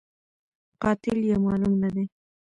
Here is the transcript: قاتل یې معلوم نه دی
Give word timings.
قاتل 0.81 1.17
یې 1.29 1.35
معلوم 1.45 1.73
نه 1.83 1.89
دی 1.95 2.05